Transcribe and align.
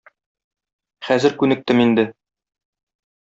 Хәзер 1.09 1.37
күнектем 1.43 1.83
инде. 1.85 2.07